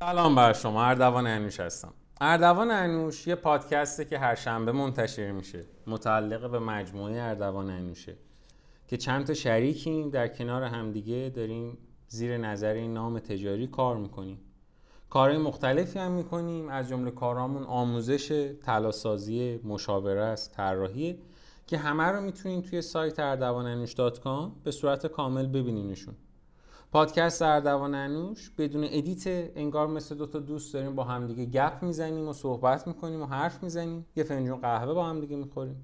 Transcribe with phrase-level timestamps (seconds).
[0.00, 1.92] سلام بر شما اردوان انوش هستم.
[2.20, 5.64] اردوان انوش یه پادکسته که هر شنبه منتشر میشه.
[5.86, 8.16] متعلق به مجموعه اردوان انوشه.
[8.88, 14.40] که چند تا شریکیم در کنار همدیگه داریم زیر نظر این نام تجاری کار می‌کنیم.
[15.10, 16.68] کارهای مختلفی هم می‌کنیم.
[16.68, 21.18] از جمله کارامون آموزش تلاسازی مشاوره است طراحی
[21.66, 23.94] که همه رو می‌تونین توی سایت اردوانانوش
[24.64, 26.14] به صورت کامل ببینینشون.
[26.92, 29.22] پادکست اردوان انوش بدون edit
[29.56, 34.06] انگار مثل دوتا دوست داریم با همدیگه گپ می‌زنیم و صحبت می‌کنیم و حرف می‌زنیم.
[34.16, 35.76] یه فنجون قهوه با همدیگه می‌خوریم.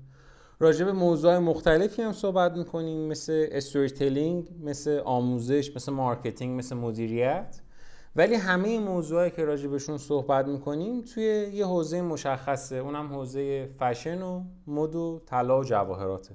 [0.60, 7.60] راجع به موضوع مختلفی هم صحبت می‌کنیم مثل storytelling مثل آموزش مثل marketing مثل مدیریت.
[8.16, 12.76] ولی همه موضوعی که راجع بهشون صحبت می‌کنیم توی یه حوزه مشخصه.
[12.76, 16.34] اونم حوزه فشن و مد و طلا و جواهراته.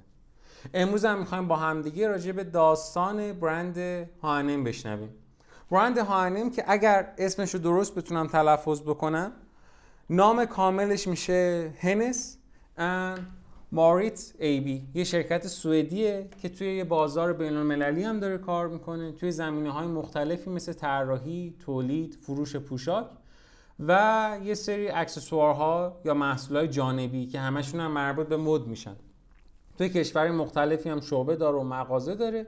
[0.74, 3.78] امروز هم می‌خوایم با همدیگه راجع به داستان برند
[4.22, 5.10] هانم بشنویم.
[5.72, 9.32] برند هانم که اگر اسمش رو درست بتونم تلفظ بکنم
[10.10, 12.38] نام کاملش میشه هنس
[12.78, 13.20] and
[13.72, 18.68] ماریت ای بی یه شرکت سوئدیه که توی یه بازار بین المللی هم داره کار
[18.68, 23.06] می‌کنه توی زمینه های مختلفی مثل طراحی، تولید، فروش پوشاک
[23.80, 28.96] و یه سری اکسسوارها یا محصولات جانبی که همشون هم مربوط به مد میشن.
[29.80, 32.48] توی کشور مختلفی هم شعبه داره و مغازه داره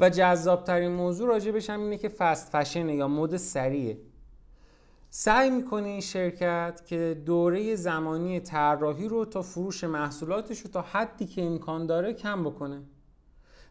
[0.00, 3.98] و جذابترین موضوع راجبش هم اینه که فست فشنه یا مد سریعه.
[5.08, 11.26] سعی می‌کنه این شرکت که دوره زمانی طراحی رو تا فروش محصولاتش رو تا حدی
[11.26, 12.82] که امکان داره کم بکنه.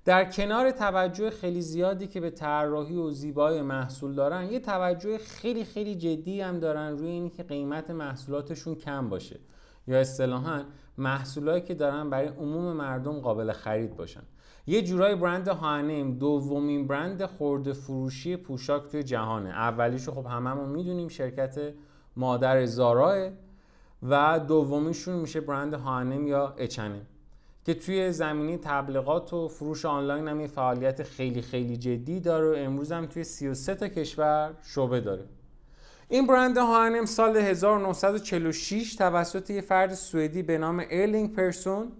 [0.05, 5.65] در کنار توجه خیلی زیادی که به طراحی و زیبای محصول دارن یه توجه خیلی
[5.65, 9.39] خیلی جدی هم دارن روی اینی که قیمت محصولاتشون کم باشه.
[9.87, 10.63] یا اصطلاحا
[10.99, 14.21] محصولایی که دارن برای عموم مردم قابل خرید باشن.
[14.67, 19.49] یه جورای برند هانم دومین برند خورده فروشی پوشاک توی جهانه.
[19.49, 21.73] اولیشو خب هممون می‌دونیم شرکت
[22.15, 23.29] مادر زاراه
[24.03, 27.01] و دومیشون میشه برند هانم یا اچنم
[27.65, 32.65] که توی زمینی تبلیغات و فروش آنلاین هم یه فعالیت خیلی خیلی جدی داره و
[32.65, 35.25] امروز هم توی 33 تا کشور شعبه داره.
[36.11, 41.91] این برند H&M سال 1946 توسط یه فرد سوئدی به نام ارلینگ پرسون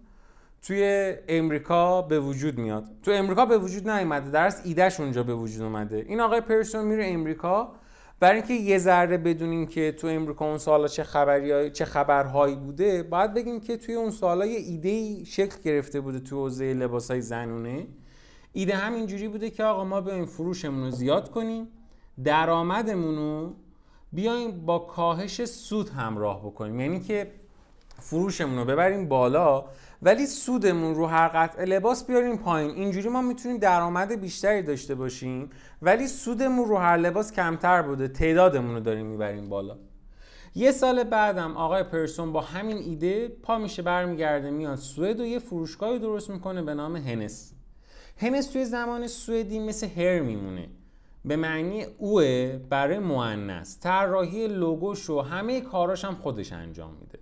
[0.62, 2.86] توی امریکا به وجود میاد.
[3.04, 6.06] تو امریکا به وجود نیومده درست ایدهش اونجا به وجود اومده.
[6.08, 7.72] این آقای پرسون میره امریکا
[8.20, 13.04] برای اینکه یه ذره بدونیم که تو امریکا اون سالا چه خبری چه خبرهایی بوده
[13.04, 17.88] باید بگیم که توی اون سالا یه ایده شکل گرفته بوده تو حوزه لباسای زنونه.
[18.54, 21.68] ایده هم اینجوری بوده که آقا ما بیایم فروشمون رو زیاد کنیم
[22.24, 23.56] درآمدمون رو
[24.14, 26.80] بیایم با کاهش سود همراه بکنیم.
[26.80, 27.32] یعنی که
[28.00, 29.66] فروشمون رو ببریم بالا
[30.02, 32.72] ولی سودمون رو هر قطعه لباس بیاریم پایین.
[32.72, 35.50] اینجوری ما می‌تونیم درآمد بیشتری داشته باشیم
[35.82, 38.08] ولی سودمون رو هر لباس کمتر بوده.
[38.08, 39.78] تعدادمون رو داریم می‌بریم بالا.
[40.56, 45.40] یه سال بعدم آقای پرسون با همین ایده پا میشه برمیگرده میاد سوئد و یه
[45.40, 47.54] فروشگاهی درست می‌کنه به نام هنس.
[48.18, 50.68] Hennes توی زبان سوئدی مثل her میمونه.
[51.26, 53.80] به معنی او برای مؤنث.
[53.80, 57.20] طراحی لوگوش و همه کاراش هم خودش انجام میده.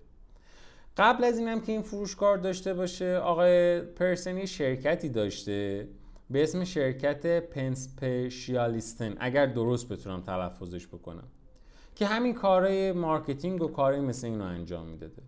[0.98, 5.88] قبل از اینم که این فروشگاه داشته باشه آقای پرسون یه شرکتی داشته
[6.30, 9.16] به اسم شرکت Pennspecialisten.
[9.20, 11.28] اگر درست بتونم تلفظش بکنم.
[11.96, 15.22] که همین کارهای marketing و کارهای مثل اینو انجام می‌داده.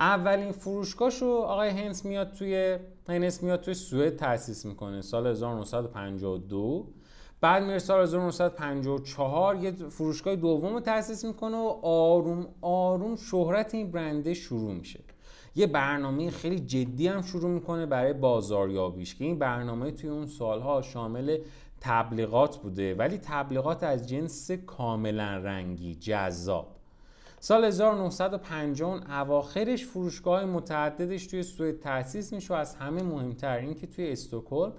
[0.00, 2.78] اولین فروشگاهشو آقای هنس میاد توی
[3.08, 5.02] هنس میاد توی سوئد تأسیس می‌کنه.
[5.02, 6.88] سال 1952
[7.46, 13.90] بعد میره سال 1954 یه فروشگاه دوم رو تأسیس می‌کنه و آروم آروم شهرت این
[13.90, 15.00] برنده شروع میشه.
[15.54, 20.82] یه برنامه خیلی جدی هم شروع می‌کنه برای بازاریابیش که این برنامه توی اون سالها
[20.82, 21.38] شامل
[21.80, 26.66] تبلیغات بوده ولی تبلیغات از جنس کاملا رنگی جذاب.
[27.40, 33.86] سال 1950 اواخرش فروشگاه متعددش توی سوئد تأسیس میشه و از همه مهمتر این که
[33.86, 34.72] توی استکهلم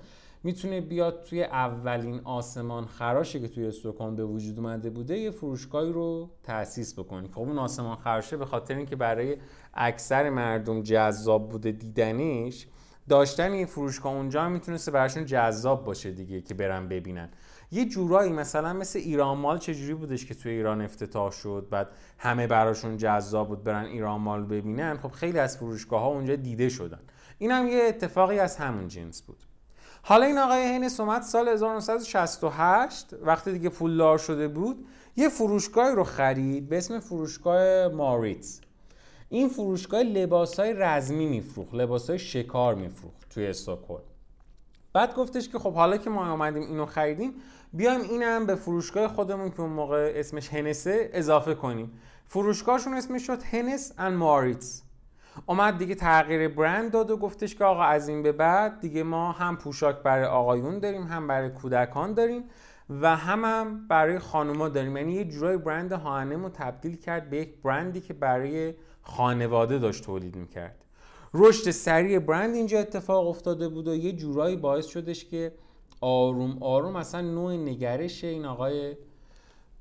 [0.47, 5.91] می‌تونه بیاد توی اولین آسمان خراشه که توی استکهلم به وجود اومده بوده یه فروشگاهی
[5.91, 7.29] رو تأسیس بکنی.
[7.31, 9.37] خب اون آسمان خراشه به خاطر اینکه برای
[9.73, 12.67] اکثر مردم جذاب بوده دیدنش
[13.09, 17.29] داشتن این فروشگاه اونجا می‌تونسته براشون جذاب باشه دیگه که برن ببینن.
[17.71, 21.87] یه جورایی مثلا مثل ایران مال چجوری بودش که توی ایران افتتاح شد بعد
[22.17, 26.69] همه براشون جذاب بود برن ایران مال ببینن؟ خب خیلی از فروشگاه ها اونجا دیده
[26.69, 26.99] شدن.
[27.37, 29.43] این هم یه اتفاقی از همون جنس بود.
[30.09, 36.03] حالا این آقای هین سومت سال 1968 وقتی دیگه پولدار شده بود یه فروشگاهی رو
[36.03, 38.59] خرید به اسم فروشگاه ماریتز.
[39.29, 44.01] این فروشگاه لباس های رزمی میفروخت لباس های شکار میفروخت توی استکهلم.
[44.93, 47.33] بعد گفتش که خب حالا که ما آمدیم اینو خریدیم
[47.73, 51.99] بیایم اینم به فروشگاه خودمون که اون موقع اسمش هنسه اضافه کنیم.
[52.25, 54.83] فروشگاهشون اسمش شد هنس ان ماریتس
[55.45, 59.31] اومد دیگه تغییر برند داد و گفتش که آقا از این به بعد دیگه ما
[59.31, 62.43] هم پوشاک برای آقایون داریم هم برای کودکان داریم
[62.89, 64.97] و هم هم برای خانوما داریم.
[64.97, 70.03] یعنی یه جورای برند هانم رو تبدیل کرد به یک برندی که برای خانواده داشت
[70.03, 70.83] تولید می‌کرد.
[71.33, 75.53] رشد سریع برند اینجا اتفاق افتاده بود و یه جورایی باعث شدش که
[76.01, 78.95] آروم آروم اصلا نوع نگرش این آقای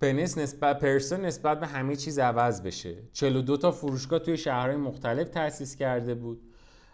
[0.01, 2.95] پنس نسبت پرسن نسبت به همه چیز عوض بشه.
[3.13, 6.43] 42 تا فروشگاه توی شهرهای مختلف تأسیس کرده بود.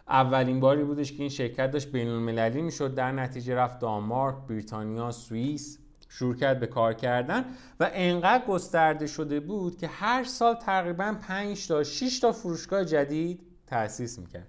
[0.09, 2.95] اولین باری بودش که این شرکت داشت بین المللی می‌شد.
[2.95, 5.79] در نتیجه رفت دانمارک، بریتانیا، سوئیس
[6.09, 7.45] شروع کرد به کار کردن
[7.81, 13.41] و انقدر گسترده شده بود که هر سال تقریبا 5 تا 6 تا فروشگاه جدید
[13.67, 14.49] تأسیس می‌کرد.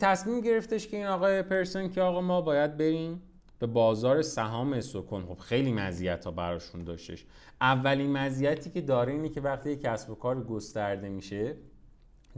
[0.00, 3.22] تصمیم گرفتش که این آقای پرسن که آقا ما باید بریم
[3.58, 7.24] به بازار سهام اسوکن خب خیلی مزیت ها براشون داشتش.
[7.60, 11.56] اولین مزیتی که داره اینه که وقتی یک کسب و کار گسترده میشه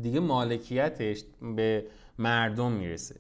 [0.03, 1.25] دیگه مالکیتش
[1.57, 1.87] به
[2.19, 3.17] مردم می‌رسه.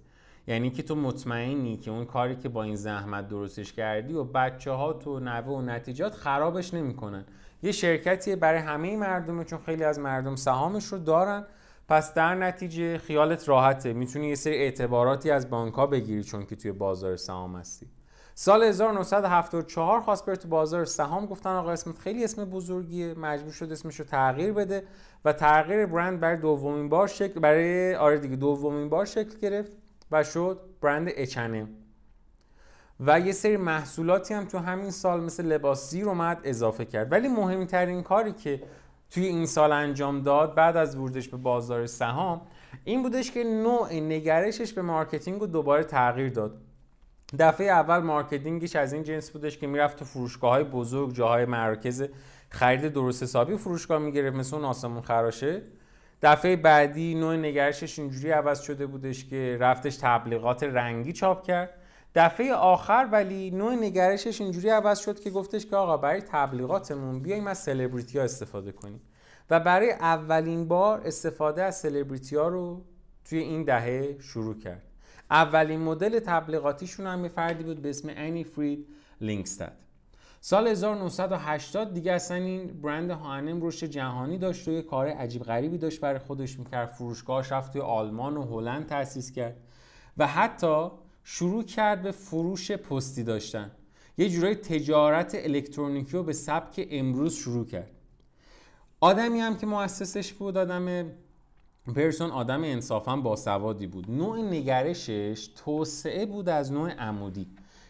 [0.47, 4.71] یعنی که تو مطمئنی که اون کاری که با این زحمت درستش کردی و بچه
[4.71, 7.25] ها تو نوه و نتیجات خرابش نمی‌کنن.
[7.63, 11.45] یه شرکتی برای همه مردم چون خیلی از مردم سهامش رو دارن.
[11.89, 13.93] پس در نتیجه خیالت راحته.
[13.93, 17.87] می‌تونی یه سری اعتباراتی از بانک بگیری چون که توی بازار سهام هستی.
[18.35, 23.73] سال 1974 خواست بره تو بازار سهام گفتن آقا اسمت خیلی اسم بزرگیه مجبور شد
[23.73, 24.85] اسمش رو تغییر بده
[25.25, 29.73] و تغییر برند برای دومین بار شکل برای آره دیگه دومین بار شکل گرفت
[30.11, 31.69] و شد برند اچنم
[33.01, 37.13] و یه سری محصولاتی هم تو همین سال مثل لباس زیر اومد اضافه کرد.
[37.13, 38.63] ولی مهمترین کاری که
[39.11, 42.41] توی این سال انجام داد بعد از ورودش به بازار سهام
[42.85, 46.61] این بودش که نوع نگرشش به marketing رو دوباره تغییر داد.
[47.39, 51.45] دفعه اول marketing ش از این جنس بودش که می‌رفت تو فروشگاه های بزرگ جاهای
[51.45, 52.05] مراکز
[52.51, 55.63] خرید درست حسابی فروشگاه می‌گرفت مثل اون آسمون خراشه.
[56.23, 61.71] دفعه بعدی نوع نگرشش اینجوری عوض شده بودش که رفتش تبلیغات رنگی چاپ کرد.
[62.15, 67.47] دفعه آخر ولی نوع نگرشش اینجوری عوض شد که گفتش که آقا برای تبلیغاتمون بیایم
[67.47, 69.01] از سلبریتی ها استفاده کنیم.
[69.51, 72.85] و برای اولین بار استفاده از سلبریتی ها رو
[73.25, 74.83] توی این دهه شروع کرد.
[75.31, 78.87] اولین مدل تبلیغاتیشون هم یه فردی بود به اسم انی فرید
[79.21, 79.73] لینکستد
[80.41, 85.79] سال 1980 دیگه اصلا این برند هانم رشد جهانی داشت و یه کار عجیب غریبی
[85.79, 86.89] داشت برای خودش می‌کرد.
[86.89, 89.57] فروشگاهش رفت توی آلمان و هلند تأسیس کرد.
[90.19, 90.91] و حتی
[91.31, 93.71] شروع کرد به فروش پستی داشتن.
[94.19, 97.91] یه جورای تجارت الکترونیکی رو به سبک امروز شروع کرد.
[99.01, 101.11] آدمی هم که مؤسسش بود آدم
[101.97, 104.11] پرسون آدم انصافا باسوادی بود.
[104.11, 107.47] نوع نگرشش توسعه بود از نوع عمودی.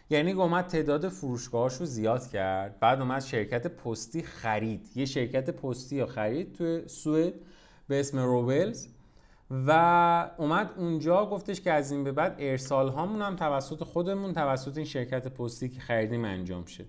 [0.09, 4.89] یعنی اومد تعداد فروشگاهاش رو زیاد کرد بعد اومد شرکت پستی خرید.
[4.95, 7.33] یه شرکت پستی رو خرید توی سوئد
[7.87, 8.87] به اسم روبلز.
[9.51, 14.77] و اومد اونجا گفتش که از این به بعد ارسال هامون هم توسط خودمون توسط
[14.77, 16.85] این شرکت پستی که خریدیم انجام شه.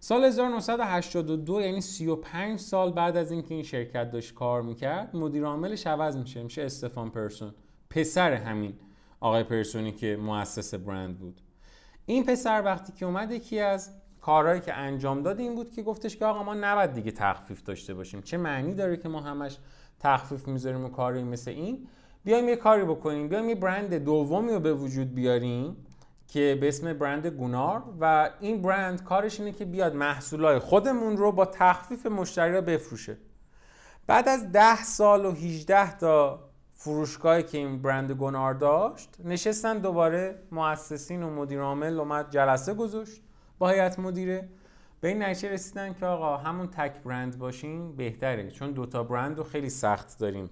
[0.00, 5.86] سال 1982 یعنی 35 سال بعد از اینکه این شرکت داشت کار می‌کرد مدیر عاملش
[5.86, 7.54] عوض میشه میشه استفان پرسون.
[7.90, 8.74] پسر همین
[9.20, 11.40] آقای پرسونی که مؤسس برند بود.
[12.06, 13.90] این پسر وقتی که اومد یکی از
[14.20, 17.94] کارهایی که انجام داد این بود که گفتش که آقا ما نباید دیگه تخفیف داشته
[17.94, 18.22] باشیم.
[18.22, 19.58] چه معنی داره که ما همش
[20.04, 21.86] تخفیف می‌ذاریم و کاری مثل این.
[22.24, 23.28] بیایم یه کاری بکنیم.
[23.28, 25.76] بیایم یه برند دومی رو به وجود بیاریم
[26.28, 31.32] که به اسم برند گونار و این برند کارش اینه که بیاد محصولای خودمون رو
[31.32, 33.16] با تخفیف مشتری رو بفروشه.
[34.06, 36.40] بعد از ده سال و 18 تا
[36.74, 43.22] فروشگاهی که این برند گونار داشت نشستن دوباره مؤسسین و مدیر عامل اومد جلسه گذاشت
[43.58, 44.48] با هیئت مدیره.
[45.04, 48.50] به این نتیجه رسیدن که آقا همون تک برند باشیم بهتره.
[48.50, 50.50] چون دوتا برند رو خیلی سخت داریم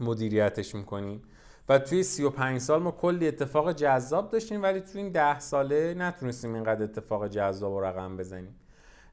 [0.00, 1.22] مدیریتش می‌کنیم.
[1.68, 6.54] و توی 35 سال ما کلی اتفاق جذاب داشتیم ولی توی این 10 ساله نتونستیم
[6.54, 8.54] اینقدر اتفاق جذاب و رقم بزنیم.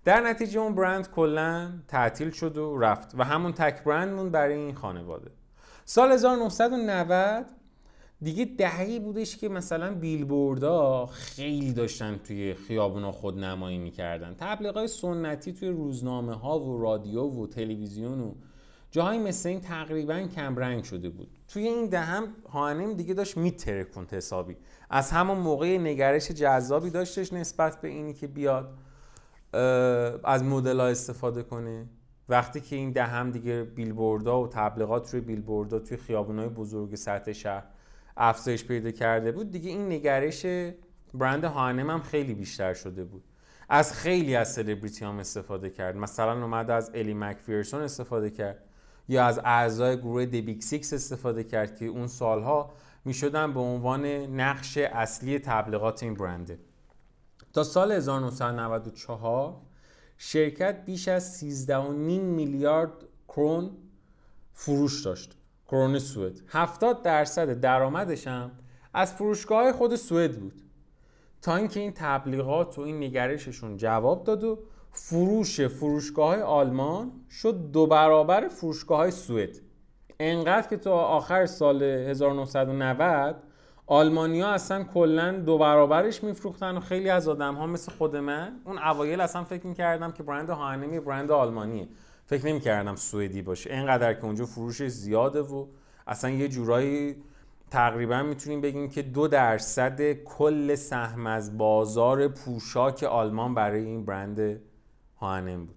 [0.05, 3.15] در نتیجه اون برند کلا تعطیل شد و رفت.
[3.17, 5.31] و همون تک برندمون برای این خانواده.
[5.85, 7.45] سال 1990
[8.21, 14.35] دیگه دهی بودش که مثلا بیلبوردها خیلی داشتن توی خیابونا خود نمایی می‌کردن.
[14.39, 18.31] تبلیغات سنتی توی روزنامه ها و رادیو و تلویزیون و
[18.91, 21.27] جاهای مثل این تقریبا کمرنگ شده بود.
[21.47, 24.55] توی این دهم هانم دیگه داشت میترکوند حسابی.
[24.89, 28.69] از همون موقع نگرش جذابی داشتش نسبت به اینی که بیاد
[30.23, 31.85] از مدل استفاده کنه.
[32.29, 37.63] وقتی که این دهم دیگه بیلبوردها و تبلیغات روی بیلبوردها توی خیابونای بزرگ سطح شهر
[38.17, 40.45] افزایش پیدا کرده بود دیگه این نگرش
[41.13, 43.23] برند هانم هم خیلی بیشتر شده بود.
[43.69, 45.95] از خیلی از سلبریتی هم استفاده کرد.
[45.95, 48.63] مثلا اومد از الی مکفیرسون استفاده کرد
[49.09, 52.73] یا از اعضای گروه دیبیک سیکس استفاده کرد که اون سالها
[53.05, 54.05] می‌شدن به عنوان
[54.41, 56.59] نقش اصلی تبلیغات این برنده.
[57.53, 59.61] تا سال 1994
[60.17, 61.69] شرکت بیش از 13.5
[62.09, 62.91] میلیارد
[63.27, 63.71] کرون
[64.53, 65.36] فروش داشت.
[65.67, 66.41] کرون سوئد.
[66.47, 68.51] 70 درصد درآمدش هم
[68.93, 70.61] از فروشگاه خود سوئد بود.
[71.41, 74.59] تا اینکه این تبلیغات و این نگرششون جواب داد و
[74.91, 79.61] فروش فروشگاه آلمان شد دو برابر فروشگاه سوئد.
[80.19, 83.35] انقدر که تا آخر سال 1990
[83.87, 88.77] آلمانیا اصلا کلا دو برابرش میفروختن و خیلی از آدم ها مثل خود من اون
[88.77, 91.87] اوایل اصلا فکر می‌کردم که برند هانمی برند آلمانیه.
[92.27, 93.73] فکر نمی‌کردم سوئدی باشه.
[93.73, 95.65] اینقدر که اونجا فروش زیاده و
[96.07, 97.15] اصلا یه جورایی
[97.71, 104.61] تقریبا می‌تونیم بگیم که دو درصد کل سهم از بازار پوشاک آلمان برای این برند
[105.17, 105.75] هانم بود.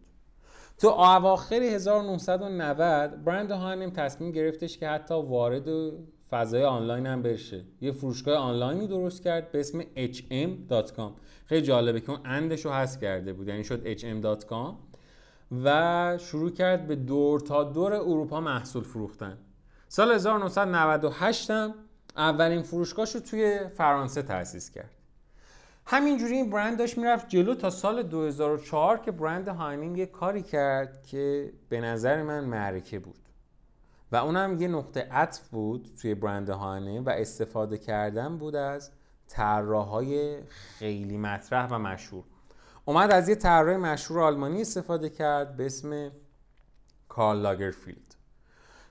[0.79, 5.93] تو اواخر 1990 برند هانم تصمیم گرفتش که حتی وارد
[6.31, 7.65] فضای آنلاین هم بشه.
[7.81, 11.13] یه فروشگاه آنلاینی درست کرد به اسم hm.com
[11.47, 13.49] خیلی جالبه که اون اندش رو حذف کرده بود.
[13.49, 14.90] یعنی شد hm.com
[15.65, 19.39] و شروع کرد به دور تا دور اروپا محصول فروختن.
[19.89, 21.75] سال 1998 هم
[22.17, 24.91] اولین فروشگاهش رو توی فرانسه تأسیس کرد.
[25.87, 31.53] همینجوری این برند داشت می‌رفت جلو تا سال 2004 که برند هاینینگ کاری کرد که
[31.69, 33.19] به نظر من معرکه بود.
[34.13, 38.91] و اونم یه نقطه عطف بود توی برند هانه و استفاده کردن بود از
[39.29, 42.25] طراحهای خیلی مطرح و مشهور.
[42.91, 46.11] اومد از یه طراح مشهور آلمانی استفاده کرد به اسم
[47.09, 48.15] کارل لاگرفیلد.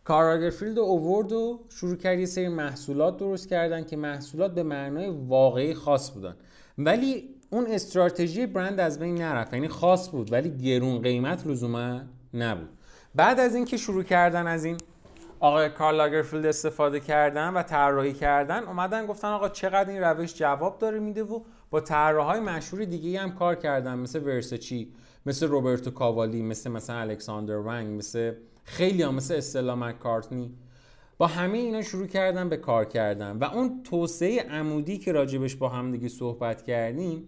[0.03, 4.63] کارل لاگرفیلد رو اوورد و شروع کرد یه سری محصولات درست کردن که محصولات به
[4.63, 6.35] معنای واقعی خاص بودن.
[6.77, 12.01] ولی اون استراتژی برند از بین نرفت یعنی خاص بود ولی گرون قیمت لزوما
[12.33, 12.69] نبود.
[13.15, 14.77] بعد از اینکه شروع کردن از این
[15.39, 20.79] آقای کارل لاگرفیلد استفاده کردن و طراحی کردن اومدن گفتن آقا چقدر این روش جواب
[20.79, 21.39] داره میده و
[21.69, 24.93] با طراحهای مشهور دیگه هم کار کردن مثل ورسچی
[25.25, 28.33] مثل روبرتو کاوالی مثل مثلا الکساندر ونگ مثل
[28.63, 30.53] خیلی هم مثل استلا مکارتنی
[31.17, 35.69] با همه اینا شروع کردن به کار کردن و اون توسعه عمودی که راجبش با
[35.69, 37.27] هم دیگه صحبت کردیم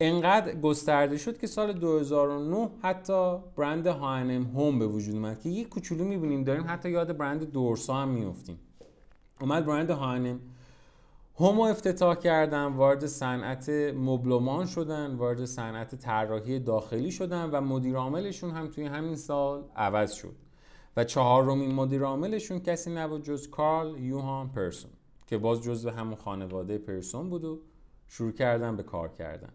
[0.00, 5.68] انقدر گسترده شد که سال 2009 حتی برند هانم هوم به وجود اومد که یک
[5.68, 8.58] کوچولو می‌بینیم داریم حتی یاد برند دورسا هم میفتیم
[9.40, 10.40] اومد برند هانم
[11.36, 18.50] هومو افتتاح کردن وارد صنعت مبلمان شدن وارد صنعت طراحی داخلی شدن و مدیر عاملشون
[18.50, 20.34] هم توی همین سال عوض شد.
[20.96, 24.90] و چهارمین مدیر عاملشون کسی نبود جز کارل یوهان پرسون
[25.26, 27.60] که باز جزو همون خانواده پرسون بود و
[28.08, 29.50] شروع کردن به کار کردن.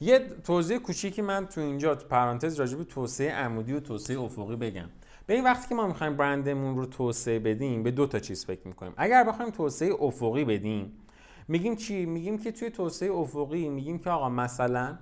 [0.00, 4.56] یه توضیح کوچیکی من تو اینجا تو پرانتز راجع به توسعه عمودی و توسعه افقی
[4.56, 4.88] بگم.
[5.26, 8.68] به این وقتی که ما می‌خوایم برندمون رو توسعه بدیم به دو تا چیز فکر
[8.68, 8.92] می‌کنیم.
[8.96, 10.92] اگر بخوایم توسعه افقی بدیم
[11.48, 14.98] میگیم چی؟ میگیم که توی توسعه افقی میگیم که آقا مثلا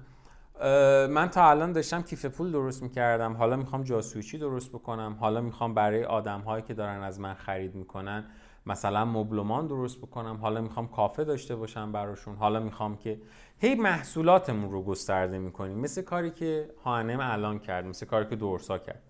[1.11, 3.33] من تا الان داشتم کیف پول درست می‌کردم.
[3.33, 5.17] حالا می‌خوام جاسویچی درست بکنم.
[5.21, 8.25] حالا می‌خوام برای آدم هایی که دارن از من خرید می‌کنن
[8.67, 10.37] مثلا مبلمان درست بکنم.
[10.37, 12.35] حالا می‌خوام کافه داشته باشم براشون.
[12.37, 13.21] حالا می‌خوام که
[13.59, 15.79] هی محصولاتمون رو گسترده می‌کنیم.
[15.79, 19.03] مثل کاری که هانم الان کرد مثل کاری که دورسا کرد.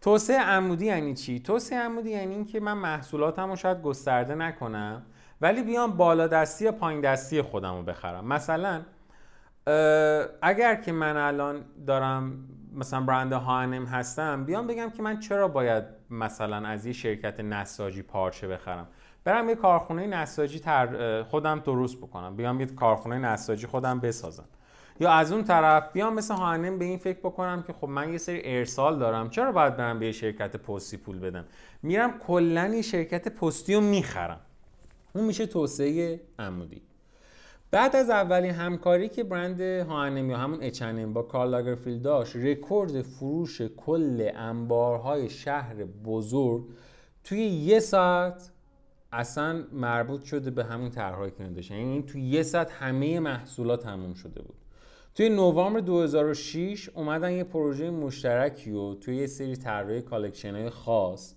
[0.00, 5.02] توسعه عمودی یعنی چی؟ توسعه عمودی یعنی اینکه من محصولاتم رو شاید گسترده نکنم.
[5.42, 8.24] ولی بیام بالا دستی پایین دستی خودم رو بخرم.
[8.24, 8.82] مثلا
[10.42, 15.84] اگر که من الان دارم مثلا برند هانم هستم بیام بگم که من چرا باید
[16.10, 18.88] مثلا از یه شرکت نساجی پارچه بخرم؟
[19.24, 22.36] برم یه کارخونه نساجی تر خودم درست بکنم.
[22.36, 24.44] بیام یه کارخونه نساجی خودم بسازم.
[25.00, 28.18] یا از اون طرف بیام مثل H&M به این فکر بکنم که خب من یه
[28.18, 31.44] سری ارسال دارم چرا باید برم به یه شرکت پستی پول بدم؟
[31.82, 34.40] میرم کلا یه شرکت پستی رو می‌خرم.
[35.14, 36.82] اون میشه توسعه عمودی.
[37.70, 43.02] بعد از اولین همکاری که برند H&M یا همون اچنم با کارل لاگرفیلد داشت رکورد
[43.02, 46.64] فروش کل انبارهای شهر بزرگ
[47.24, 48.50] توی یه ساعت
[49.12, 51.74] اصلا مربوط شده به همون طرحهایی که داشتن.
[51.74, 54.56] یعنی توی یه ساعت همه محصولات تموم شده بود.
[55.14, 61.34] توی نوامبر 2006 اومدن یه پروژه مشترکی و توی یه سری طراحی collection های خاص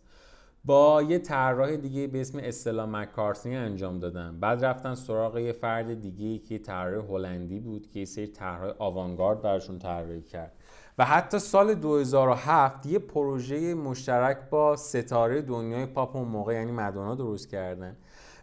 [0.65, 4.39] با یه طراح دیگه به اسم استلا مکارتنی انجام دادن.
[4.39, 9.41] بعد رفتن سراغ یه فرد دیگه که طراح هلندی بود که یه سری طرح آوانگارد
[9.41, 10.51] براشون طراحی کرد.
[10.97, 17.15] و حتی سال 2007 یه پروژه مشترک با ستاره دنیای پاپ اون موقع یعنی مدونا
[17.15, 17.97] درست کردن.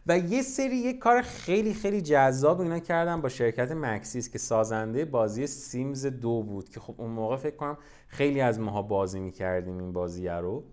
[0.07, 5.05] و یه سری یه کار خیلی خیلی جذاب اینا کردن با شرکت مکسیس که سازنده
[5.05, 9.79] بازی سیمز دو بود که خب اون موقع فکر کنم خیلی از ماها بازی می‌کردیم
[9.79, 10.65] این بازی رو.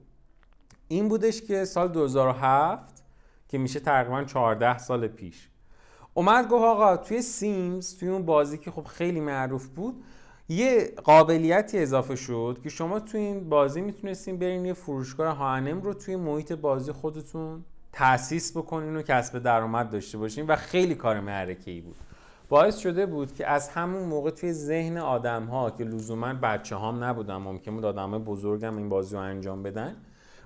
[0.92, 3.04] این بودش که سال 2007
[3.48, 5.50] که میشه تقریبا 14 سال پیش.
[6.14, 10.04] اومد گفت آقا توی سیمز توی اون بازی که خب خیلی معروف بود
[10.50, 15.94] یه قابلیتی اضافه شد که شما توی این بازی می‌تونستین برین یه فروشگاه هانم رو
[15.94, 21.72] توی محیط بازی خودتون تاسیس بکنین و کسب درآمد داشته باشین و خیلی کار معرکه
[21.72, 21.96] ای بود.
[22.50, 27.04] باعث شده بود که از همون موقع توی ذهن آدم ها که لزوما بچه هام
[27.04, 29.96] نبودن ممکن بود آدم بزرگم این بازی رو انجام بدن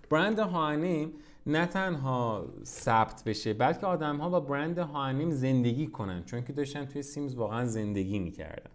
[0.09, 1.11] برند هانم
[1.45, 6.85] نه تنها ثبت بشه بلکه آدم ها با برند هانم زندگی کنن چون که داشتن
[6.85, 8.71] توی سیمز واقعا زندگی می‌کردن.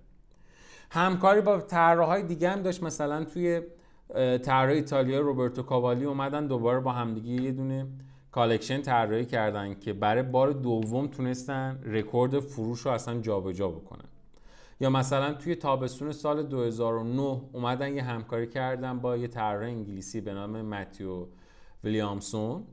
[0.91, 3.63] همکاری با طراحهای دیگه هم داشت مثلا توی
[4.43, 7.87] طراح ایتالیا روبرتو کاوالی اومدن دوباره با همدیگه یه دونه
[8.33, 14.08] collection طراحی کردن که برای بار دوم تونستن رکورد فروش رو اصلا جابجا جا بکنن.
[14.81, 20.35] یا مثلا توی تابستون سال 2009 اومدن یه همکاری کردن با یه طراح انگلیسی به
[20.35, 21.27] نام متیو
[21.85, 22.65] ویلیامسون.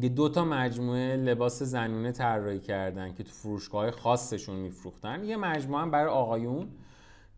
[0.00, 5.24] که دو تا مجموعه لباس زنونه طراحی کردن که تو فروشگاه خاصشون میفروختن.
[5.24, 6.68] یه مجموعه هم برای آقایون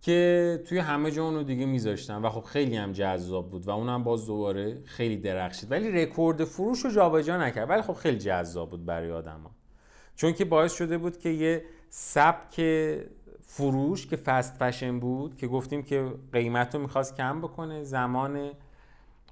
[0.00, 4.04] که توی همه جا اونو دیگه میذاشتن و خب خیلی هم جذاب بود و اونم
[4.04, 5.70] باز دوباره خیلی درخشید.
[5.70, 7.70] ولی رکورد فروش رو جابجا نکرد.
[7.70, 9.50] ولی خب خیلی جذاب بود برای آدما.
[10.16, 12.60] چون که باعث شده بود که یه سبک
[13.50, 18.50] فروش که فست فشن بود که گفتیم که قیمت رو می‌خواست کم بکنه زمان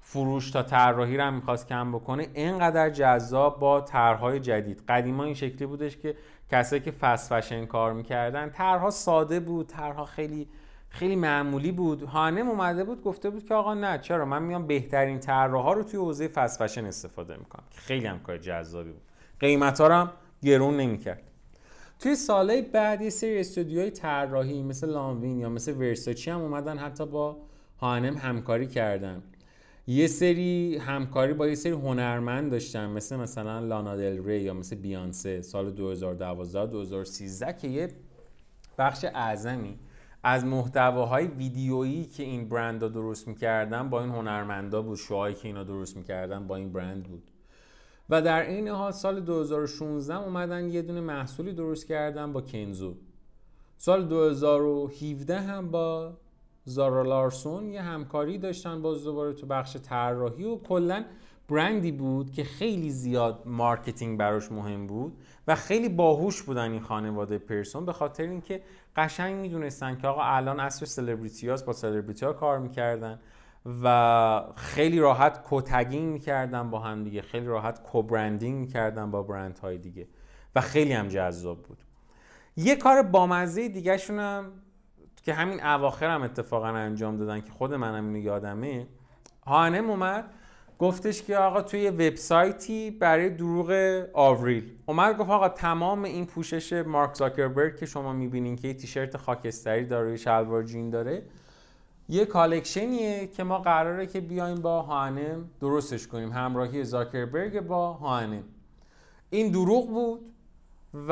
[0.01, 2.27] فروش تا طراحی رو هم می‌خواست کم بکنه.
[2.33, 4.83] اینقدر جذاب با طرحهای جدید.
[4.87, 6.15] قدیما این شکلی بودش که
[6.51, 10.47] کسایی که فست فشن کار می‌کردن طرحها ساده بود طرحها خیلی
[10.89, 12.03] خیلی معمولی بود.
[12.03, 15.99] هانم اومده بود گفته بود که آقا نه چرا؟ من میام بهترین طراحا رو توی
[15.99, 17.63] حوزه فست فشن استفاده می‌کنم.
[17.75, 19.01] خیلی هم کار جذابی بود.
[19.39, 20.11] قیمت رو هم
[20.43, 21.23] گرون نمی‌کرد.
[21.99, 27.05] توی سالهای بعد یه سری استودیوهای طراحی مثل لانوین یا مثل ورساچی هم اومدن حتی
[27.05, 27.37] با
[27.77, 29.23] هانم همکاری کردن.
[29.87, 34.75] یه سری همکاری با یه سری هنرمند داشتن مثل مثلا لانا دل ری یا مثل
[34.75, 35.41] بیانسه.
[35.41, 37.89] سال 2012 2013 که یه
[38.77, 39.79] بخش اعظمی
[40.23, 45.63] از محتواهای ویدیویی که این برند درست می‌کردن با این هنرمندا بود شوهایی که اینا
[45.63, 47.31] درست می‌کردن با این برند بود.
[48.09, 52.95] و در این حال سال 2016 اومدن یه دونه محصولی درست کردن با کنزو.
[53.77, 56.13] سال 2017 هم با
[56.65, 61.05] زارا لارسون یه همکاری داشتن باز دوباره تو بخش طراحی و کلا
[61.49, 65.17] برندی بود که خیلی زیاد marketing براش مهم بود
[65.47, 68.61] و خیلی باهوش بودن این خانواده پرسون به خاطر اینکه
[68.95, 73.19] قشنگ می‌دونستن که آقا الان عصر سلبریتی با سلبریتی ها کار می‌کردن.
[73.83, 77.21] و خیلی راحت کوتگینگ می‌کردن با هم دیگه.
[77.21, 80.07] خیلی راحت کوبرندینگ می‌کردن با برند های دیگه.
[80.55, 81.77] و خیلی هم جذاب بود.
[82.55, 84.51] یه کار بامزه دیگه هم
[85.23, 88.87] که همین اواخر هم اتفاقا انجام دادن که خود منم اینو یادمه.
[89.45, 90.33] هانم اومد
[90.79, 94.71] گفتش که آقا توی وبسایتی برای دروغ آوریل.
[94.85, 99.85] اومد گفت آقا تمام این پوشش مارک زاکربرگ که شما می‌بینین که یه تیشرت خاکستری
[99.85, 101.23] داره شلوار جین داره
[102.09, 106.31] یه کالکشنیه که ما قراره که بیایم با هانم درستش کنیم.
[106.31, 108.43] همراهی زاکربرگ با هانم.
[109.29, 110.33] این دروغ بود
[110.93, 111.11] و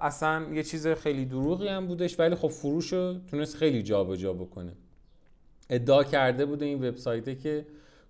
[0.00, 4.32] اصلا یه چیز خیلی دروغی هم بودش ولی خب فروش رو تونست خیلی جابجا جا
[4.32, 4.72] بکنه.
[5.70, 7.66] ادعا کرده بوده این وبسایته که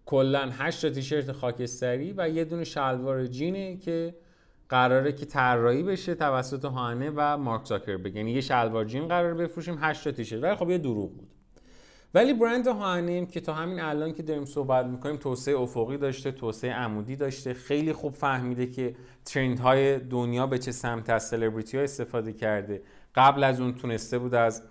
[0.07, 4.15] کلا 8 تا تیشرت خاکستری و یه دونه شلوار جینه که
[4.69, 8.17] قراره که طراحی بشه توسط هانه و مارک زاکربرگ.
[8.17, 10.43] یعنی یه شلوار جین قرار بفروشیم 8 تا تیشرت.
[10.43, 11.29] ولی خب یه دروغ بود.
[12.14, 16.72] ولی برند هانیم که تا همین الان که داریم صحبت می‌کنیم توسعه افقی داشته توسعه
[16.72, 17.55] عمودی داشته.
[17.55, 18.94] خیلی خوب فهمیده که
[19.25, 22.83] ترند های دنیا به چه سمت از سلبریتی ها استفاده کرده.
[23.14, 24.62] قبل از اون تونسته بود از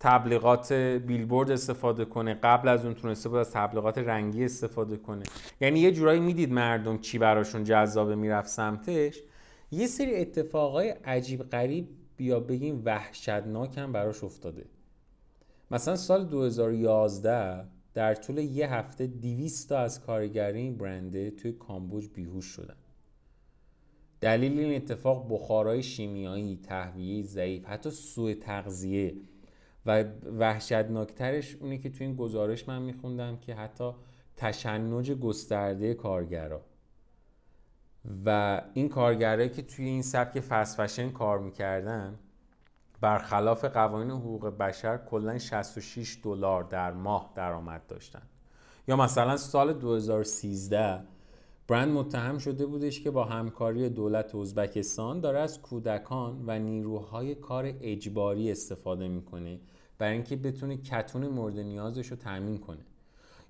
[0.00, 2.34] تبلیغات بیلبورد استفاده کنه.
[2.34, 5.22] قبل از اون تونسته بود از تبلیغات رنگی استفاده کنه.
[5.60, 9.22] یعنی یه جورایی می‌دید مردم چی براشون جذابه می‌رفت سمتش.
[9.70, 14.64] یه سری اتفاقای عجیب غریب بیا بگیم وحشتناک هم براش افتاده.
[15.70, 22.08] مثلا سال 2011 در طول یه هفته 200 تا از کارگری این برنده توی کامبوج
[22.14, 22.76] بیهوش شدن.
[24.20, 29.16] دلیل این اتفاق بخارای شیمیایی، تهویه ضعیف، حتی سوء تغذیه
[29.86, 30.04] و
[30.38, 33.92] وحشتناکترش اونی که توی این گزارش من میخوندم که حتی
[34.36, 36.60] تشنج گسترده کارگرا
[38.24, 42.18] و این کارگرایی که توی این سبک فسفشن کار می‌کردن
[43.00, 48.22] برخلاف قوانین حقوق بشر کلا 66 دلار در ماه درآمد داشتن
[48.88, 51.00] یا مثلا سال 2013
[51.68, 57.72] برند متهم شده بودش که با همکاری دولت ازبکستان داره از کودکان و نیروهای کار
[57.80, 59.60] اجباری استفاده می‌کنه
[59.98, 62.84] برای اینکه بتونه کتون مورد نیازش رو تامین کنه.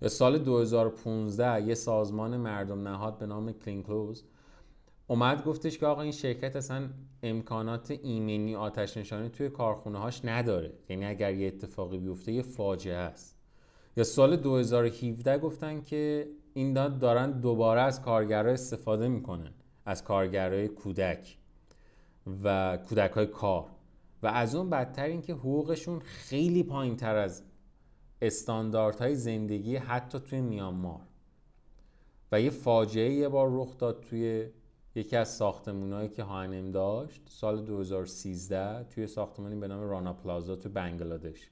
[0.02, 4.24] یا سال 2015 یه سازمان مردم نهاد به نام کلینکلوز
[5.10, 6.90] اومد گفتش که آقا این شرکت اصلا
[7.22, 10.72] امکانات ایمنی آتش نشانی توی کارخونه هاش نداره.
[10.88, 13.38] یعنی اگر یه اتفاقی بیفته یه فاجعه است.
[13.96, 19.52] یا سال 2017 گفتن که این دارن دوباره از کارگرای استفاده می‌کنن.
[19.86, 21.38] از کارگرای کودک
[22.44, 23.66] و کودک های کار.
[24.22, 27.42] و از اون بدتر اینکه حقوقشون خیلی پایین تر از
[28.22, 31.00] استانداردهای زندگی حتی توی میانمار.
[32.32, 34.48] و یه فاجعه یه بار رخ داد توی
[34.94, 40.68] یکی از ساختمونهایی که هانم داشت سال 2013 توی ساختمانی به نام رانا پلازا تو
[40.68, 41.50] بنگلادش.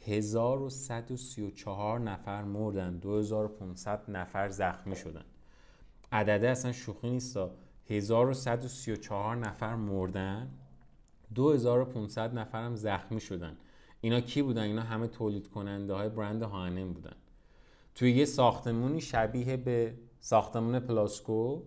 [0.00, 5.24] 1134 نفر مردن 2500 نفر زخمی شدن.
[6.12, 7.38] عدده اصلا شوخی نیست
[7.86, 10.50] 1134 نفر مردن
[11.34, 13.56] 2500 نفر هم زخمی شدن.
[14.00, 17.16] اینا کی بودن؟ اینا همه تولید کننده های برند هانم بودن.
[17.94, 21.62] توی یه ساختمونی شبیه به ساختمون پلاسکو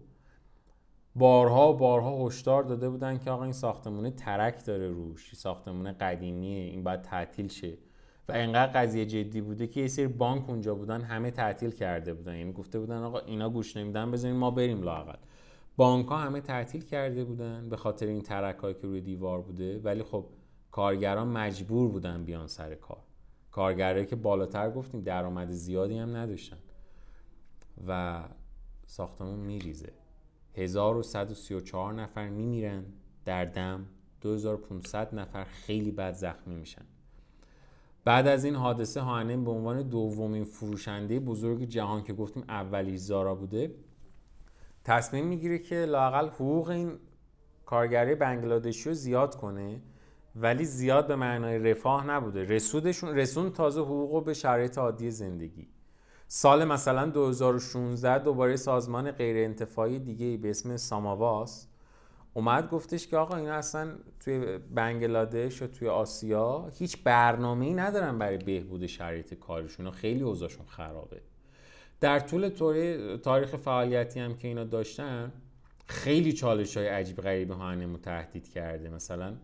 [1.16, 6.84] بارها بارها هشدار داده بودن که آقا این ساختمونه ترک داره روش ساختمون قدیمیه این
[6.84, 7.78] باید تعطیل شه.
[8.30, 12.36] و انقدر قضیه جدی بوده که یه سری بانک اونجا بودن همه تعطیل کرده بودن.
[12.36, 15.18] یعنی گفته بودن آقا اینا گوش نمیدن بزنین ما بریم لاقل
[15.78, 19.80] بانک ها همه تعطیل کرده بودن به خاطر این ترک که روی دیوار بوده.
[19.80, 20.26] ولی خب
[20.72, 23.00] کارگران مجبور بودن بیان سر کار.
[23.52, 26.58] کارگرایی که بالاتر گفتیم درآمد زیادی هم نداشتن.
[27.88, 28.24] و
[28.86, 30.05] ساختمون میریزه.
[30.56, 32.86] 1134 نفر میمیرن
[33.26, 33.86] در دم
[34.22, 36.86] 2500 نفر خیلی بد زخمی میشن.
[38.06, 43.36] بعد از این حادثه هانم به عنوان دومین فروشنده بزرگ جهان که گفتیم اولی زارا
[43.36, 43.76] بوده
[44.84, 47.00] تصمیم می‌گیره که لاقل حقوق این
[47.66, 49.82] کارگری بنگلادشی رو زیاد کنه
[50.36, 52.44] ولی زیاد به معنای رفاه نبوده.
[52.44, 55.68] رسودشون رسون تازه حقوق به شرایط عادی زندگی.
[56.28, 61.68] سال مثلا 2016 دوباره سازمان غیر انتفاعی دیگه به اسم ساماواس
[62.34, 68.38] اومد گفتش که آقا اینا اصلا توی بنگلادش و توی آسیا هیچ برنامه‌ای ندارن برای
[68.38, 71.22] بهبود شرایط کارشون خیلی اوضاعشون خرابه.
[72.00, 72.50] در طول
[73.24, 75.32] تاریخ فعالیتی هم که اینا داشتن
[75.86, 78.90] خیلی چالش های عجیب غریب هانمو تهدید کرده.
[78.90, 79.36] مثلا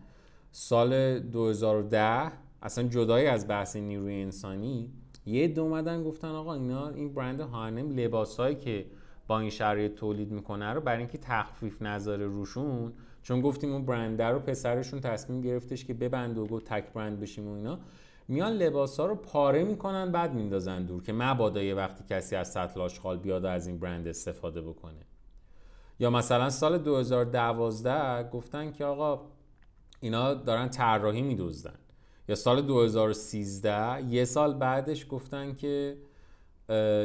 [0.52, 4.94] سال 2010 اصلا جدای از بحث نیروی انسانی
[5.26, 8.86] یه دو اومدن گفتن آقا اینا این برند هانم لباسایی که
[9.28, 14.26] با این شرایط تولید می‌کنه رو برای اینکه تخفیف نذاره روشون چون گفتیم اون برنده
[14.26, 17.80] رو پسرشون تصمیم گرفتش که ببند و گفت تک برند بشیم و اینا
[18.28, 22.52] میان لباس ها رو پاره می‌کنن بعد میندازن دور که مبادا یه وقتی کسی از
[22.52, 25.06] سطل آشغال بیاد از این برند استفاده بکنه.
[26.00, 29.22] یا مثلا سال 2012 گفتن که آقا
[30.00, 31.80] اینا دارن طراحی میدوزدن.
[32.32, 35.98] یا سال 2013 یه سال بعدش گفتن که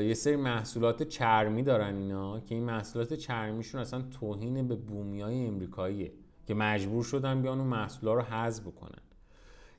[0.04, 5.46] یه سری محصولات چرمی دارن اینا که این محصولات چرمیشون اصلا توهین به بومی های
[5.46, 6.12] امریکاییه
[6.46, 9.02] که مجبور شدن بیان اون محصولا رو حذف بکنن.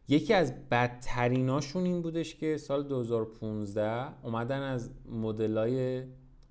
[0.08, 6.04] یکی از بدتریناشون این بودش که سال 2015 اومدن از مدلای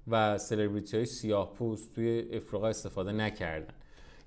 [0.09, 3.75] و سلبریتی های سیاه پوست توی افریقا استفاده نکردن.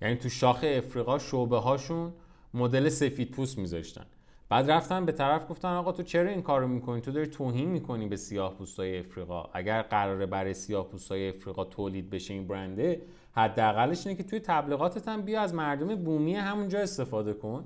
[0.02, 2.14] یعنی تو شاخ افریقا شعبه هاشون
[2.54, 4.06] مدل سفید پوست میذاشتن.
[4.50, 8.08] بعد رفتن به طرف گفتن آقا تو چرا این کارو می‌کنی؟ تو داری توهین می‌کنی
[8.08, 9.50] به سیاه پوستای افریقا.
[9.54, 15.08] اگر قراره برای سیاه پوستای افریقا تولید بشه این برنده حداقلش اینه که توی تبلیغاتت
[15.08, 17.66] هم بیا از مردم بومی همونجا استفاده کن.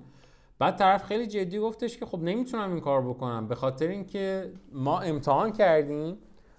[0.59, 3.47] بعد طرف خیلی جدی گفتش که خب نمی‌تونم این کار بکنم.
[3.47, 6.17] به خاطر اینکه ما امتحان کردیم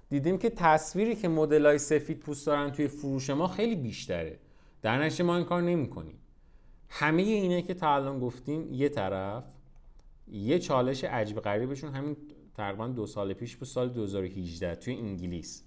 [0.08, 4.38] دیدیم که تصویری که مدلای سفید پوست دارن توی فروش ما خیلی بیشتره.
[4.82, 6.18] در نشه ما این کار نمی‌کنیم.
[6.88, 9.44] همه اینه که تا الان گفتیم یه طرف
[10.28, 12.16] یه چالش عجیب غریبشون همین
[12.54, 15.62] تقریبا دو سال پیش بود سال 2018 توی انگلیس.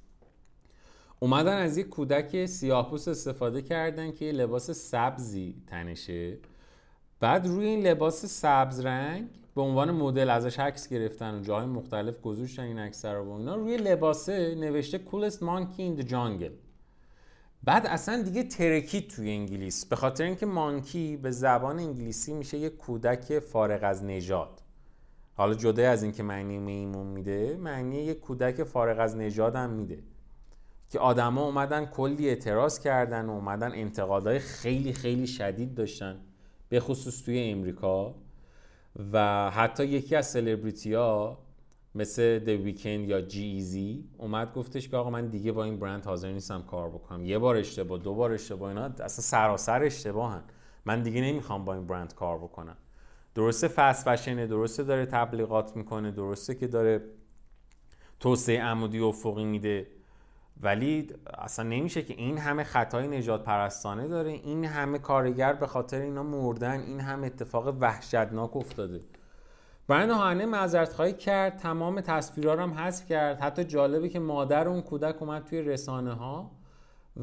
[1.19, 6.37] اومدن از یک کودک سیاهپوست استفاده کردن که لباس سبزی تنشه.
[7.19, 12.21] بعد روی این لباس سبز رنگ به عنوان مدل ازش عکس گرفتن و جاهای مختلف
[12.21, 16.66] گذاشتن این عکس رو و اینا روی لباسه نوشته coolest monkey in the jungle.
[17.63, 19.85] بعد اصلا دیگه ترکید توی انگلیس.
[19.85, 24.61] به خاطر اینکه مانکی به زبان انگلیسی میشه یه کودک فارغ از نژاد.
[25.35, 30.03] حالا جدا از اینکه معنی میمون میده معنی یه کودک فارغ از نژاد هم میده.
[30.89, 36.19] که آدما اومدن کلی اعتراض کردن و اومدن انتقادهای خیلی خیلی شدید داشتن.
[36.69, 38.15] به خصوص توی امریکا.
[39.13, 41.46] و حتی یکی از سلبریتی ها
[41.97, 46.05] مثل د ویکند یا جی ایزی اومد گفتش که آقا من دیگه با این برند
[46.05, 47.25] حاضر نیستم کار بکنم.
[47.25, 50.41] یه بار اشتباه دو بار اشتباه اینا اصلا سراسر اشتباهن.
[50.85, 52.77] من دیگه نمی‌خوام با این برند کار بکنم.
[53.35, 57.01] درسته فست فشنه درسته داره تبلیغات می‌کنه درسته که داره
[58.19, 59.87] توسعه عمودی افقی میده.
[60.61, 61.07] ولی
[61.37, 66.23] اصلا نمیشه که این همه خطای نجات پرستانه داره این همه کارگر به خاطر اینا
[66.23, 69.01] مردن این همه اتفاق وحشتناک افتاده.
[69.87, 73.39] برند هانه معذرت خواهی کرد تمام تصویرها رو هم حذف کرد.
[73.39, 76.51] حتی جالبه که مادر اون کودک اومد توی رسانه ها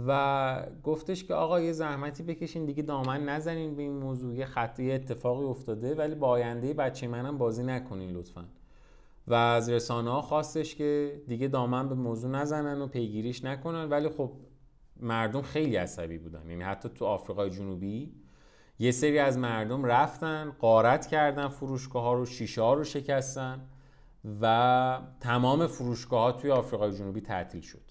[0.06, 4.34] و گفتش که آقا یه زحمتی بکشین دیگه دامن نزنین به این موضوع.
[4.34, 8.44] یه خطی اتفاقی افتاده ولی با آینده بچه منم بازی نکنین لطفا.
[9.26, 13.88] و از رسانه ها خواستش که دیگه دامن به موضوع نزنن و پیگیریش نکنن.
[13.90, 14.32] ولی خب
[15.00, 16.50] مردم خیلی عصبی بودن.
[16.50, 18.23] یعنی حتی تو آفریقای جنوبی
[18.78, 23.60] یه سری از مردم رفتن قارت کردن فروشگاه ها رو شیشه ها رو شکستن
[24.40, 27.82] و تمام فروشگاه ها توی آفریقای جنوبی تعطیل شد.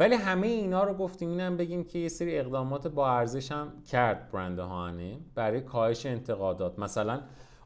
[0.00, 4.30] ولی همه اینا رو گفتیم اینم بگیم که یه سری اقدامات با ارزش هم کرد
[4.32, 6.78] برند هانه برای کاهش انتقادات.
[6.78, 7.20] مثلا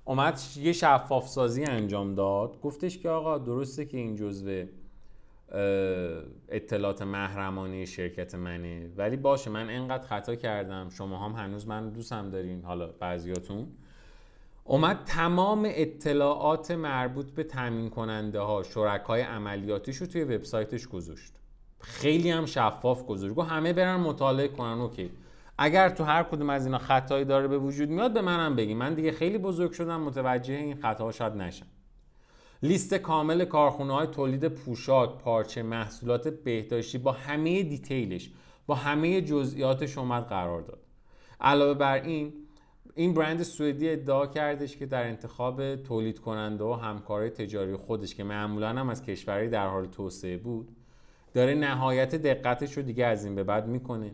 [0.05, 2.61] اومد یه شفاف سازی انجام داد.
[2.61, 4.69] گفتش که آقا درسته که این جزوه
[6.49, 8.91] اطلاعات محرمانه شرکت منه.
[8.97, 10.89] ولی باشه من انقدر خطا کردم.
[10.91, 12.63] شما هم هنوز من دوستم دارین.
[12.63, 13.67] حالا بعضیاتون.
[14.65, 21.33] اومد تمام اطلاعات مربوط به تامین کننده ها شرکای عملیاتیش رو توی وبسایتش گذاشت.
[21.81, 23.35] خیلی هم شفاف گذاشت.
[23.35, 24.81] گفت همه برن مطالعه کنن.
[24.81, 25.11] اوکی.
[25.59, 28.75] اگر تو هر کدوم از اینا خطایی داره به وجود میاد به منم بگی.
[28.75, 30.01] من دیگه خیلی بزرگ شدم.
[30.01, 31.67] متوجه این خطاها شاید نشم.
[32.63, 38.31] لیست کامل کارخونه های تولید پوشاک، پارچه، محصولات بهداشتی با همه دیتیلش
[38.67, 40.81] با همه جزئیاتش اومد قرار داد.
[41.41, 42.33] علاوه بر این
[42.95, 48.25] این برند سوئدی ادعا کردش که در انتخاب تولید کننده و همکارای تجاری خودش که
[48.25, 50.77] معمولا هم از کشوری در حال توسعه بود
[51.35, 54.11] داره نهایت دقتش رو دیگه از این به بعد می‌کنه.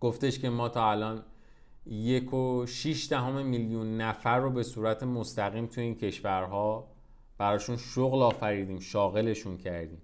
[0.00, 1.22] گفتش که ما تا الان
[1.86, 6.95] یک و شیش دهم میلیون نفر رو به صورت مستقیم تو این کشورها
[7.38, 10.02] براشون شغل آفریدیم شاغلشون کردیم.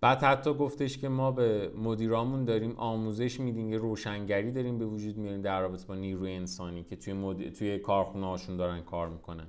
[0.00, 5.16] بعد حتی گفتش که ما به مدیرامون داریم آموزش میدیم یه روشنگری داریم به وجود
[5.16, 7.52] میاریم در رابطه با نیروی انسانی که توی, مد...
[7.52, 9.46] توی کارخونه هاشون دارن کار می‌کنن.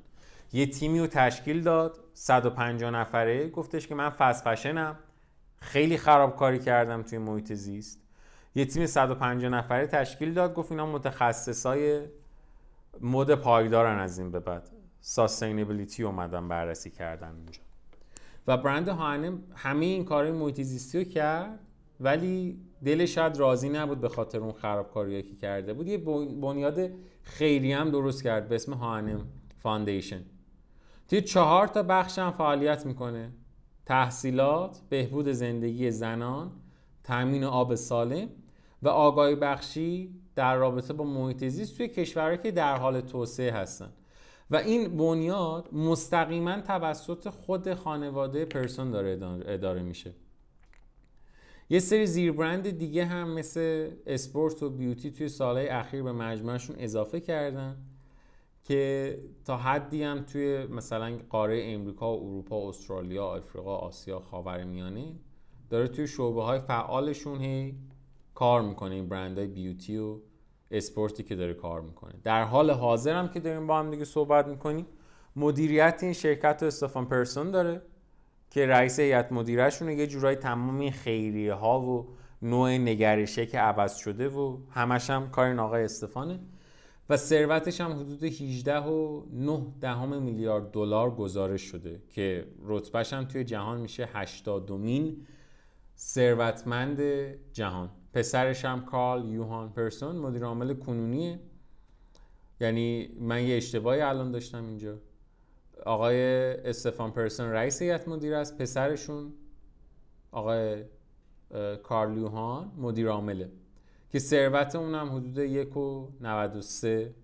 [0.53, 3.49] یه تیمی رو تشکیل داد 150 نفره.
[3.49, 4.99] گفتش که من فست فشنم.
[5.59, 8.01] خیلی خرابکاری کردم توی محیط زیست.
[8.55, 10.53] یه تیم 150 نفره تشکیل داد.
[10.53, 12.01] گفت اینا متخصصای
[13.01, 14.80] مد پایدارن از این به بعد.
[15.01, 17.61] sustainability اومدن بررسی کردن اونجا
[18.47, 21.59] و برند H&M همه این کارهای محیط رو کرد
[21.99, 25.87] ولی دلش شاید راضی نبود به خاطر اون خرابکاریایی که کرده بود.
[25.87, 25.97] یه
[26.41, 26.89] بنیاد
[27.23, 29.27] خیلی هم درست کرد به اسم H&M
[29.59, 30.21] Foundation.
[31.07, 33.31] توی چهار تا بخش هم فعالیت می‌کنه.
[33.85, 36.51] تحصیلات، بهبود زندگی زنان،
[37.03, 38.29] تامین آب سالم
[38.81, 43.89] و آگاهی بخشی در رابطه با محیط زیست توی کشورهایی که در حال توسعه هستن.
[44.51, 50.13] و این بنیاد مستقیما توسط خود خانواده پرسون داره اداره میشه.
[51.69, 56.75] یه سری زیر برند دیگه هم مثل اسپورت و بیوتی توی سالهای اخیر به مجموعشون
[56.79, 57.77] اضافه کردن
[58.63, 65.13] که تا حدی هم توی مثلا قاره امریکا و اروپا استرالیا آفریقا آسیا خاورمیانه
[65.69, 67.75] داره توی شعبه های فعالشون هی
[68.35, 70.19] کار می‌کنه این برند های بیوتی و
[70.71, 72.13] اسپورتی که داره کار می‌کنه.
[72.23, 74.85] در حال حاضر هم که داریم با هم دیگه صحبت می‌کنیم
[75.35, 77.81] مدیریت این شرکت و استفان پرسون داره
[78.49, 82.07] که رئیس هیئت مدیرهشون یه جورایی تمام این خیریه ها و
[82.41, 86.39] نوع نگرشه که عوض شده و همش هم کار این آقای استفانه.
[87.09, 93.25] و ثروتش هم حدود 18 و 9 دهم میلیارد دلار گزارش شده که رتبهش هم
[93.25, 95.25] توی جهان میشه 80 دومین
[95.97, 97.01] ثروتمند
[97.53, 97.89] جهان.
[98.13, 101.39] پسرش هم کارل یوهان پرسون مدیر عامل کنونیه.
[102.59, 104.97] یعنی من یه اشتباهی الان داشتم اینجا.
[105.85, 106.17] آقای
[106.69, 109.33] استفان پرسون رئیس هیئت مدیر است پسرشون
[110.31, 110.83] آقای
[111.83, 113.51] کارل یوهان مدیر عامله.
[114.11, 117.15] که ثروت اونم حدود یک و 93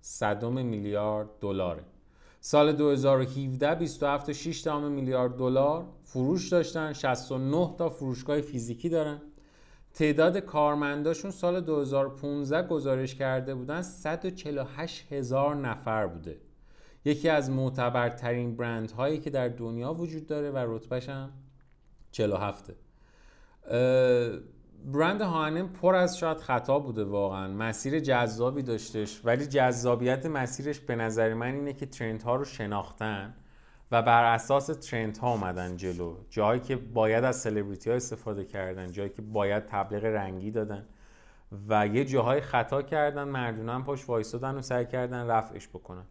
[0.00, 1.84] صدم میلیارد دلاره.
[2.40, 9.22] سال 2017 27.6 میلیارد دلار فروش داشتن 69 تا فروشگاه فیزیکی دارن.
[9.94, 16.36] تعداد کارمنداشون سال 2015 گزارش کرده بودن 148 هزار نفر بوده.
[17.04, 21.30] یکی از معتبرترین برند هایی که در دنیا وجود داره و رتبهش هم
[22.12, 22.70] 47
[24.84, 27.48] برند هانم پر از شاید خطا بوده واقعا.
[27.48, 33.34] مسیر جذابی داشتش ولی جذابیت مسیرش به نظر من اینه که ترند ها رو شناختن.
[33.90, 36.16] و بر اساس ترند ها اومدن جلو.
[36.30, 40.84] جایی که باید از سلبریتی ها استفاده کردن جایی که باید تبلیغ رنگی دادن.
[41.68, 46.04] و یه جاهای خطا کردن مردونه هم پاش وایسادن و سعی کردن رفعش بکنن.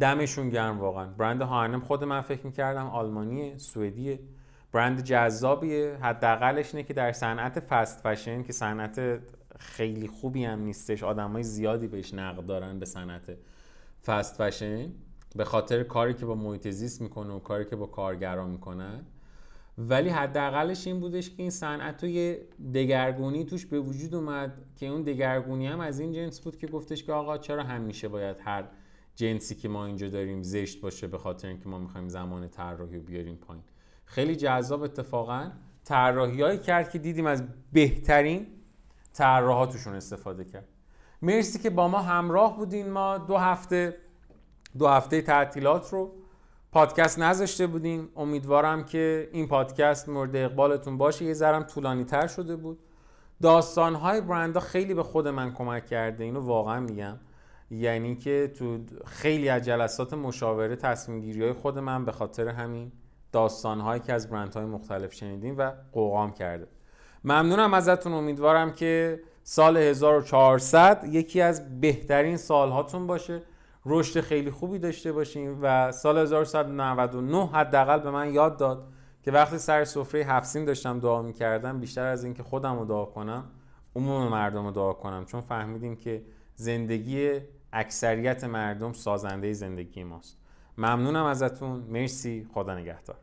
[0.00, 1.06] دمشون گرم واقعا.
[1.06, 4.18] برند هارنم خود من فکر می‌کردم آلمانیه سوئدیه.
[4.72, 5.98] برند جذابیه.
[6.02, 9.20] حداقلش اینه که در صنعت فست فشن که صنعت
[9.58, 13.36] خیلی خوبی هم نیستش آدمای زیادی بهش نقد دارن به صنعت
[14.06, 14.92] فست فشن
[15.36, 19.06] به خاطر کاری که با محیط زیست می‌کنه و کاری که با کارگران می‌کنن
[19.78, 22.04] ولی حداقلش این بودش که این صنعت
[22.74, 27.04] دگرگونی توش به وجود اومد که اون دگرگونی هم از این جنس بود که گفتش
[27.04, 28.64] که آقا چرا همیشه باید هر
[29.14, 33.02] جنسی که ما اینجا داریم زشت باشه به خاطر اینکه ما می‌خوایم زمان طراحی رو
[33.02, 33.64] بیاریم پایین.
[34.04, 35.50] خیلی جذاب اتفاقا
[35.84, 38.46] طراحیایی کرد که دیدیم از بهترین
[39.12, 40.68] طراحاتشون استفاده کرد.
[41.22, 43.18] مرسی که با ما همراه بودین ما.
[43.18, 43.96] دو هفته
[44.78, 46.12] دو هفته تعطیلات رو
[46.72, 48.08] پادکست نذاشته بودیم.
[48.16, 51.24] امیدوارم که این پادکست مورد اقبالتون باشه.
[51.24, 52.78] یه ذرم طولانی تر شده بود.
[53.42, 56.24] داستانهای برندها خیلی به خود من کمک کرده.
[56.24, 57.18] اینو واقعا میگم.
[57.70, 62.92] یعنی که تو خیلی از جلسات مشاوره تصمیم گیری های خود من به خاطر همین
[63.32, 66.68] داستانهایی که از برندهای مختلف شنیدیم و قوقام کرده.
[67.24, 68.12] ممنونم ازتون.
[68.12, 73.42] امیدوارم که سال 1400 یکی از بهترین سالهاتون باشه.
[73.86, 78.88] رشد خیلی خوبی داشته باشیم و سال 1199 حداقل به من یاد داد
[79.22, 83.44] که وقتی سر سفره هفسین داشتم دعا می‌کردم بیشتر از اینکه خودم رو دعا کنم
[83.96, 85.24] عموم مردم رو دعا کنم.
[85.24, 86.22] چون فهمیدیم که
[86.54, 87.40] زندگی
[87.72, 90.38] اکثریت مردم سازنده زندگی ماست.
[90.78, 91.80] ممنونم ازتون.
[91.80, 92.46] مرسی.
[92.52, 93.16] خدا نگهدار.